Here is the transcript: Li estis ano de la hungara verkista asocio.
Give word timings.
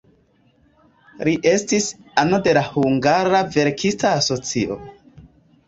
Li 1.27 1.33
estis 1.51 1.91
ano 2.23 2.41
de 2.49 2.57
la 2.59 2.65
hungara 2.71 3.45
verkista 3.59 4.17
asocio. 4.25 4.83